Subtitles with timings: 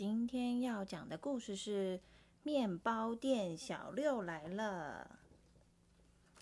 [0.00, 1.98] 今天要讲的故事是
[2.42, 5.18] 《面包店小六来了》。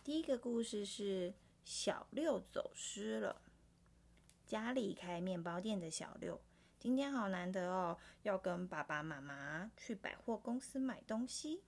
[0.05, 1.35] 第一个故事是
[1.65, 3.43] 小六走失了。
[4.47, 6.41] 家里开面包店的小六，
[6.79, 11.65] 今天好难得哦，要跟爸爸妈妈去百货公司买东西。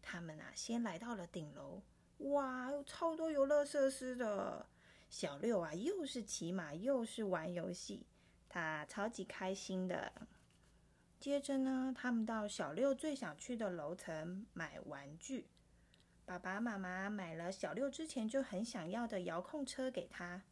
[0.00, 1.82] 他们啊，先来到了顶楼，
[2.18, 4.64] 哇，有超多游乐设施的。
[5.10, 8.06] 小六啊，又是骑马，又是玩游戏，
[8.48, 10.12] 他超级开心的。
[11.18, 15.46] 接着呢，他们到小六最想去的楼层买玩具。
[16.24, 20.42] 爸爸妈妈买了小六之前就很想要的遥控车给他。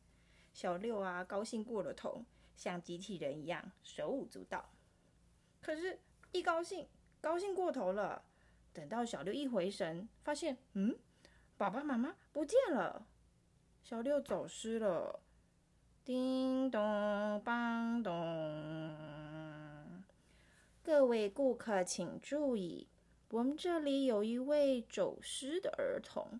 [0.52, 2.24] 小六啊，高兴过了头，
[2.56, 4.70] 像机器人一样手舞足蹈。
[5.60, 5.98] 可是，
[6.32, 6.86] 一高兴，
[7.20, 8.22] 高兴过头了。
[8.72, 10.96] 等到小六一回神，发现，嗯，
[11.56, 13.06] 爸爸妈妈不见了，
[13.82, 15.20] 小六走失了。
[16.04, 16.80] 叮咚，
[17.44, 19.13] 梆咚。
[20.84, 22.86] 各位顾客请注意，
[23.30, 26.38] 我们这里有一位走失的儿童。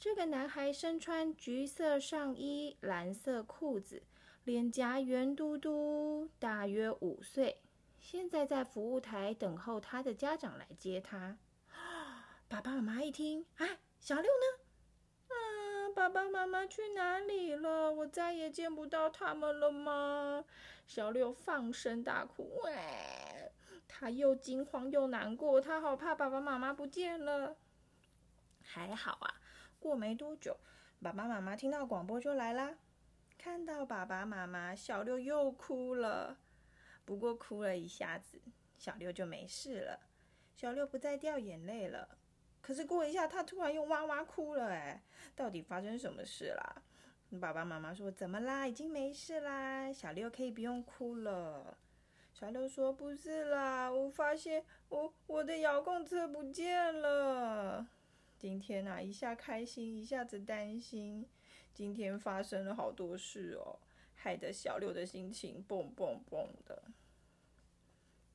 [0.00, 4.02] 这个男孩身穿橘色上衣、蓝色裤子，
[4.42, 7.62] 脸颊圆嘟嘟，大约五岁。
[8.00, 11.38] 现在在服务台等候他的家长来接他。
[12.48, 14.64] 爸爸妈妈一听，哎，小六呢？
[15.28, 15.36] 啊，
[15.94, 17.92] 爸爸妈妈去哪里了？
[17.92, 20.44] 我再也见不到他们了吗？
[20.84, 22.72] 小六放声大哭，喂！
[24.04, 27.56] 他又惊慌又难过，他好怕爸爸妈妈不见了。
[28.60, 29.40] 还好啊，
[29.78, 30.54] 过没多久，
[31.00, 32.74] 爸爸妈妈听到广播就来啦。
[33.38, 36.36] 看到爸爸妈妈，小六又哭了。
[37.06, 38.38] 不过哭了一下子，
[38.76, 39.98] 小六就没事了。
[40.54, 42.06] 小六不再掉眼泪了。
[42.60, 44.68] 可是过一下，他突然又哇哇哭了。
[44.68, 45.02] 哎，
[45.34, 46.82] 到底发生什么事啦？
[47.40, 48.68] 爸爸妈妈说：“怎么啦？
[48.68, 51.78] 已经没事啦，小六可以不用哭了。”
[52.34, 57.86] 小六说：“不是啦，我发现我我的遥控车不见了。
[58.40, 61.24] 今天啊，一下开心，一下子担心。
[61.72, 63.78] 今天发生了好多事哦，
[64.16, 66.82] 害得小六的心情蹦蹦蹦的。”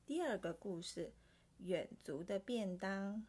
[0.06, 1.12] 第二个故事：
[1.58, 3.26] 远足的便当。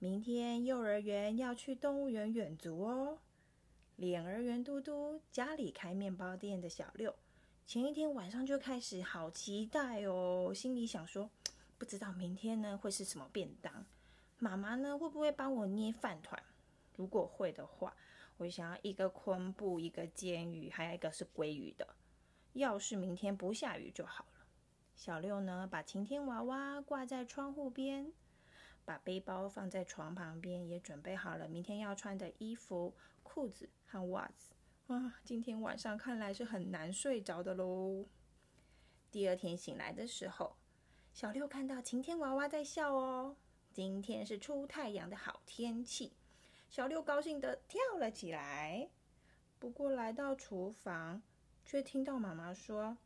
[0.00, 3.20] 明天幼儿园要去动物园远足哦，
[3.94, 7.14] 脸儿圆嘟嘟，家里开面包店的小六。
[7.66, 11.30] 前一天晚上就开始好期待哦，心里想说，
[11.78, 13.86] 不知道明天呢会是什么便当，
[14.38, 16.40] 妈妈呢会不会帮我捏饭团？
[16.94, 17.96] 如果会的话，
[18.36, 21.88] 我想要一个昆布，一个煎鱼，还有一个是鲑鱼的。
[22.52, 24.44] 要是明天不下雨就好了。
[24.94, 28.12] 小六呢，把晴天娃娃挂在窗户边，
[28.84, 34.53] 把背包放在床旁边，也准备好了明天要穿的衣服、裤子和袜子。
[34.88, 38.04] 啊，今天晚上看来是很难睡着的喽。
[39.10, 40.56] 第二天醒来的时候，
[41.14, 43.36] 小六看到晴天娃娃在笑哦。
[43.72, 46.12] 今天是出太阳的好天气，
[46.68, 48.90] 小六高兴的跳了起来。
[49.58, 51.22] 不过来到厨房，
[51.64, 52.98] 却听到妈妈说：“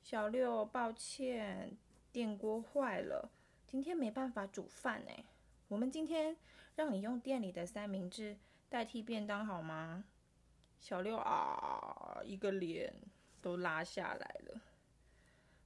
[0.00, 1.76] 小六，抱歉，
[2.12, 3.32] 电锅坏了，
[3.66, 5.10] 今天没办法煮饭呢。
[5.66, 6.36] 我们今天
[6.76, 8.36] 让你用店里的三明治
[8.68, 10.04] 代替便当好吗？”
[10.80, 12.94] 小六啊，一个脸
[13.42, 14.60] 都拉下来了。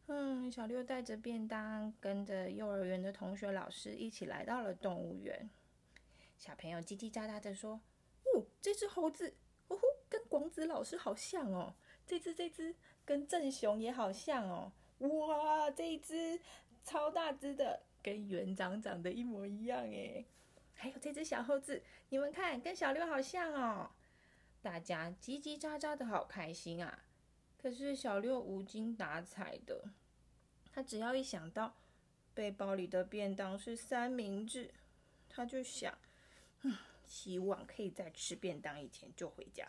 [0.06, 5.48] 嗯，小六带着便当，跟着幼儿园的同学、老师一起来到了动物园。
[6.36, 7.80] 小朋友叽叽喳喳的说
[8.34, 9.32] ：“哦，这只猴子，
[9.68, 11.74] 呼呼，跟广子老师好像哦。
[12.04, 12.74] 这只这只
[13.04, 14.72] 跟正雄也好像哦。
[14.98, 16.40] 哇，这一只
[16.82, 20.26] 超大只的，跟园长长得一模一样诶。
[20.74, 23.88] 还有这只小猴子，你们看，跟小六好像哦。”
[24.62, 27.04] 大家叽叽喳喳的好开心啊！
[27.58, 29.90] 可是小六无精打采的，
[30.72, 31.74] 他只要一想到
[32.32, 34.72] 背包里的便当是三明治，
[35.28, 35.98] 他就想，
[36.60, 39.68] 嗯，希望可以在吃便当以前就回家。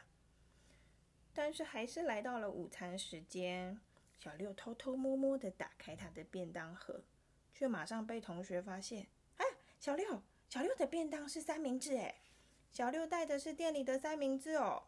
[1.34, 3.80] 但是还是来到了午餐时间，
[4.20, 7.04] 小六偷偷摸摸的打开他的便当盒，
[7.52, 9.08] 却马上被同学发现。
[9.38, 9.46] 哎，
[9.80, 12.16] 小六，小六的便当是三明治，哎。
[12.74, 14.82] 小六带的是店里的三明治哦，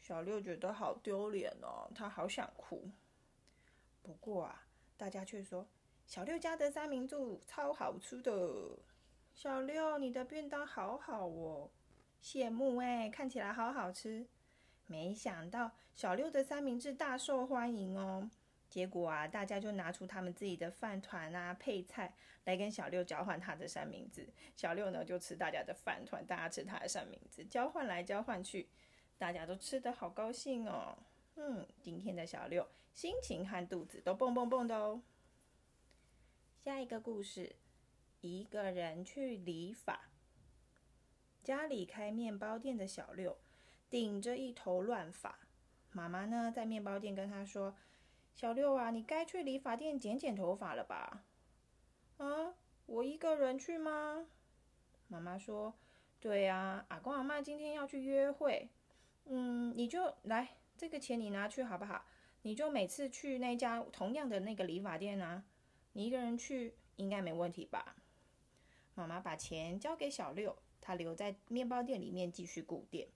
[0.00, 2.88] 小六觉得好丢脸哦，他好想哭。
[4.00, 4.62] 不过啊，
[4.96, 5.66] 大家却说
[6.06, 8.78] 小六家的三明治超好吃的。
[9.34, 11.68] 小六，你的便当好好哦，
[12.22, 14.24] 羡慕哎，看起来好好吃。
[14.86, 18.30] 没想到小六的三明治大受欢迎哦。
[18.76, 22.12] 结果啊，大家就拿出他们自己的饭团啊、配菜
[22.44, 24.28] 来跟小六交换他的三明治。
[24.54, 28.68] 小六呢就吃大家的饭团，大家吃他的三明治，交换来交换去，
[29.16, 30.98] 大家都吃的好高兴哦。
[31.36, 35.00] 嗯，今天的小六心情和肚子都蹦蹦蹦的哦。
[36.62, 37.56] 下一个故事，
[38.20, 39.98] 一个人去理发。
[41.42, 43.38] 家里开面包店的小六，
[43.88, 45.38] 顶着一头乱发。
[45.92, 47.74] 妈妈呢，在面包店跟他说
[48.36, 51.24] ：“小六啊，你该去理发店剪剪头发了吧？”
[52.18, 52.54] 啊，
[52.84, 54.26] 我一个人去吗？
[55.08, 55.72] 妈妈说
[56.20, 58.68] ：“对呀，阿公阿妈今天要去约会。
[59.24, 62.04] 嗯，你就来，这个钱你拿去好不好？
[62.42, 65.42] 你就每次去那家同样的那个理发店啊。
[65.94, 67.96] 你一个人去应该没问题吧？”
[68.94, 70.56] 妈妈把钱交给小六。
[70.78, 73.08] 他留在面包店里面继续顾店，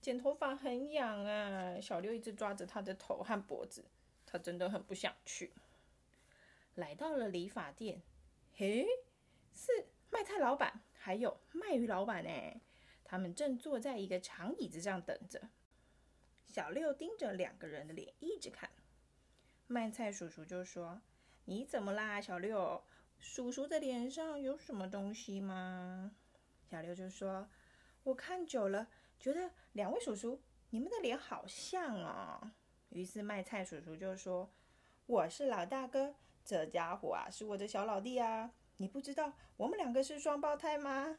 [0.00, 1.78] 剪头发很痒啊！
[1.78, 3.84] 小六一直抓着他的头和脖子，
[4.34, 5.52] 他真的很不想去。
[6.74, 8.02] 来到了理发店，
[8.56, 8.84] 嘿，
[9.54, 9.70] 是
[10.10, 12.60] 卖菜老板还有卖鱼老板呢。
[13.04, 15.50] 他们正坐在一个长椅子上等着。
[16.46, 18.68] 小六盯着两个人的脸一直看。
[19.68, 21.00] 卖菜叔叔就说
[21.46, 22.82] ：“你怎么啦，小六？
[23.20, 26.16] 叔叔的脸上有什么东西吗？”
[26.68, 27.48] 小六就说
[28.02, 28.88] ：“我看久了，
[29.20, 32.50] 觉得两位叔叔你们的脸好像哦。”
[32.94, 34.48] 于是卖菜叔叔就说
[35.06, 36.14] ：“我是老大哥，
[36.44, 41.18] 这家伙啊是我的小老弟啊，你不知道我们两个是双胞胎吗？”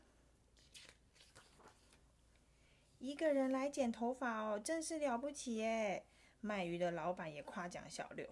[2.98, 6.06] 一个人来剪头发哦，真是了不起耶！
[6.40, 8.26] 卖鱼的老板也夸奖小六。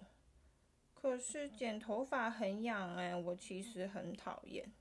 [0.94, 4.72] 可是剪头发很痒哎，我其实很讨厌。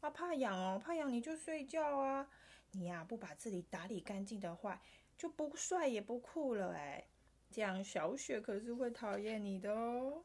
[0.00, 2.28] 啊，怕痒哦，怕痒你就睡觉啊！
[2.72, 4.82] 你呀，不把自己打理干净的话，
[5.16, 7.06] 就不帅也不酷了哎。
[7.52, 10.24] 这样小雪可是会讨厌你的哦。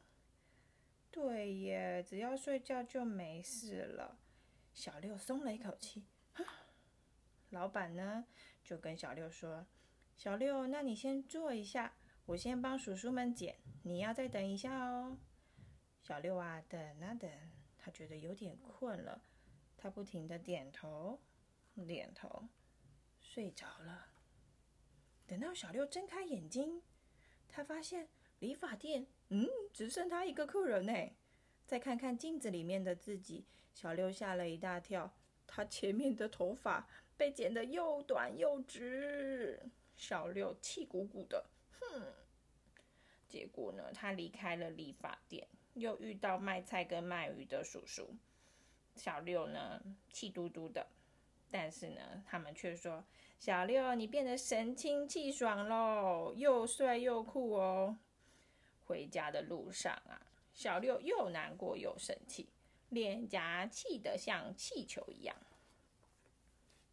[1.10, 4.18] 对耶，只要睡觉就没事了。
[4.72, 6.06] 小六松了一口气。
[7.50, 8.26] 老板呢，
[8.62, 9.66] 就跟小六说
[10.16, 11.94] ：“小六，那你先坐一下，
[12.26, 15.18] 我先帮叔叔们剪，你要再等一下哦。”
[16.02, 17.30] 小六啊，等啊等，
[17.78, 19.22] 他觉得有点困了。
[19.76, 21.20] 他不停的点头，
[21.86, 22.48] 点头，
[23.20, 24.08] 睡着了。
[25.26, 26.82] 等到小六睁开眼睛，
[27.48, 28.08] 他发现
[28.38, 30.92] 理发店，嗯，只剩他一个客人呢。
[31.66, 35.12] 再看看镜子里面的自己，小六吓了一大跳，
[35.46, 39.60] 他前面的头发被剪得又短又直。
[39.96, 41.44] 小六气鼓鼓的，
[41.80, 42.02] 哼。
[43.28, 48.14] 结果呢，他离开了理发店，又遇到卖菜跟卖鱼的叔叔。
[48.94, 50.86] 小六呢，气嘟嘟的，
[51.50, 53.04] 但是呢，他们却说
[53.40, 57.98] ：“小六，你变得神清气爽喽，又帅又酷哦。”
[58.84, 60.20] 回家的路上啊，
[60.52, 62.48] 小六又难过又生气，
[62.90, 65.36] 脸颊气得像气球一样。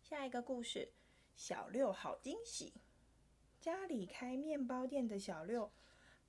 [0.01, 0.91] 下一个故事，
[1.35, 2.73] 小六好惊喜，
[3.59, 5.71] 家里开面包店的小六，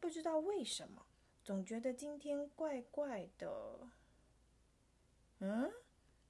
[0.00, 1.06] 不知道为什么，
[1.44, 3.88] 总觉得今天怪怪的。
[5.38, 5.70] 嗯，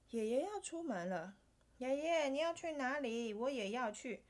[0.09, 1.37] 爷爷要出门了。
[1.77, 3.33] 爷爷，你要去哪里？
[3.33, 4.23] 我也要去。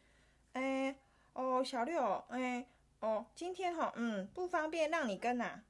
[0.54, 0.96] 哎，
[1.34, 2.68] 哦，小六，哎，
[3.00, 5.64] 哦，今天哈，嗯，不方便让你跟呐。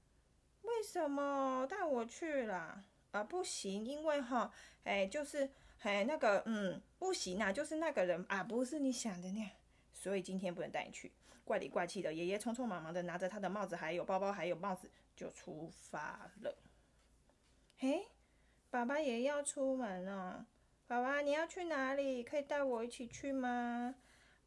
[0.63, 2.83] 为什么带我去了？
[3.11, 4.51] 啊，不行，因为哈，
[4.83, 5.49] 哎，就是，
[5.83, 9.49] 哎，那个，嗯，不行啊，就是那个人啊，不是你想的那样，
[9.93, 11.11] 所以今天不能带你去。
[11.45, 16.57] 怪里怪气的，爷爷匆匆忙忙的拿着他的帽子，还有包包，还有帽子，就出发了。
[17.77, 18.07] 嘿。
[18.69, 20.45] 爸爸也要出门了，
[20.87, 22.23] 爸爸你要去哪里？
[22.23, 23.93] 可以带我一起去吗？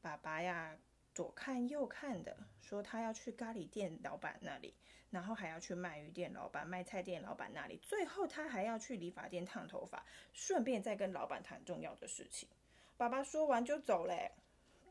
[0.00, 0.74] 爸爸呀，
[1.14, 4.74] 左看右看的，说他要去咖喱店老板那里，
[5.10, 12.48] 然后还要去卖鱼店老板、卖菜店老板那里，最后他还要去理发店烫头发，顺便再跟老板谈重要的事情。
[12.96, 14.32] 爸爸说完就走嘞，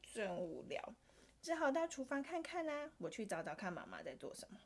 [0.04, 0.94] 真无聊，
[1.42, 2.92] 只好到厨房看看啦。
[3.00, 4.60] 我去找找看妈妈在做什么。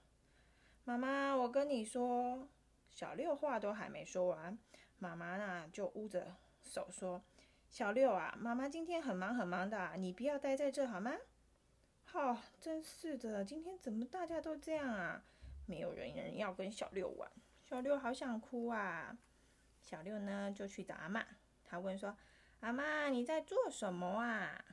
[0.84, 2.50] 妈妈，我跟你说。
[2.90, 4.56] 小六话都还没说完，
[5.00, 7.22] 妈妈呢就捂着手说
[7.70, 11.14] ：“小六啊，妈妈今天很忙很忙的，你不要待在这好吗？”
[12.06, 15.24] 好，真是的，今天怎么大家都这样啊？
[15.66, 17.32] 没有人人要跟小六玩，
[17.64, 19.18] 小六好想哭啊！
[19.82, 21.26] 小六呢就去找阿妈，
[21.64, 22.16] 他问说
[22.62, 24.64] ：“阿妈，你在做什么啊？”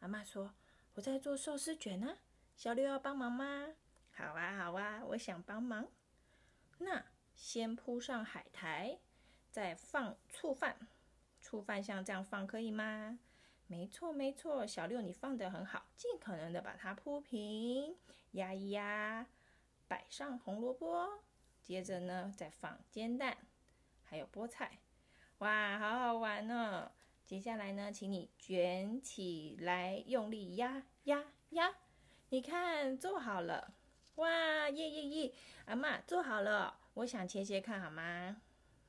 [0.00, 0.54] 阿妈说
[0.94, 2.18] ：“我在做寿司卷呢。”
[2.56, 3.68] 小六要帮忙吗？
[4.10, 5.88] 好啊，好啊，我想帮忙。
[6.78, 7.04] 那。
[7.34, 8.98] 先铺上海苔，
[9.50, 10.76] 再放醋饭。
[11.52, 13.18] 醋饭像这样放可以吗？
[13.66, 17.94] 没错，没错，小六你放的很好，尽可能的把它铺平，
[18.30, 19.26] 压一压，
[19.86, 21.06] 摆上红萝卜，
[21.60, 23.36] 接着呢再放煎蛋，
[24.02, 24.78] 还有菠菜。
[25.40, 26.90] 哇，好好玩呢！
[27.26, 31.74] 接下来呢，请你卷起来，用力压压压。
[32.30, 33.74] 你看，做好了。
[34.14, 35.34] 哇，耶耶耶！
[35.66, 36.78] 阿妈做好了。
[36.94, 38.40] 我想切切看好吗？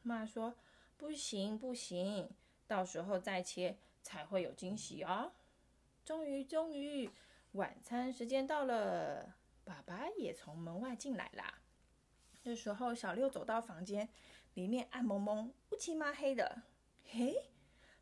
[0.01, 0.55] 妈说
[0.95, 2.29] ：“不行，不行，
[2.73, 5.31] 到时候再切才会有惊喜哦。”
[6.03, 7.07] 终于，终于，
[7.51, 11.61] 晚餐时间到了，爸爸也从门外进来啦。
[12.41, 14.09] 这时候，小六走到房间，
[14.55, 16.63] 里面暗蒙蒙、乌漆嘛黑的。
[17.05, 17.51] 嘿，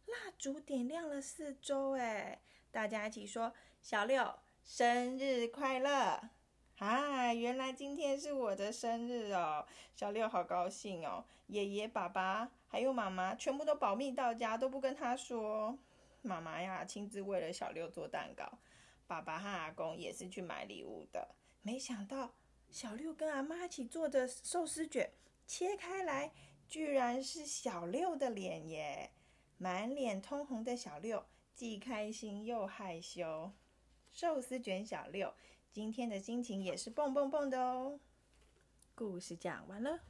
[0.05, 6.29] 蜡烛点亮了四周，哎，大家一起说：“小六生日快乐！”
[6.79, 11.25] 啊，原来今天是我的生日哦，小六好高兴哦。
[11.47, 15.77] 爷爷、爸爸还有妈妈全部都保密到家，都不跟他说。
[16.21, 18.59] 妈妈呀，亲自为了小六做蛋糕。
[19.05, 21.35] 爸爸和阿公也是去买礼物的。
[21.61, 22.33] 没想到
[22.69, 25.11] 小六跟阿妈一起做的寿司卷
[25.45, 26.31] 切开来，
[26.69, 29.11] 居然是小六的脸耶！
[29.57, 33.51] 满脸通红的小六，既开心又害羞。
[34.13, 35.33] 寿司卷小六
[35.73, 37.99] 今天的心情也是蹦蹦蹦的哦。
[38.95, 40.01] 故事讲完了。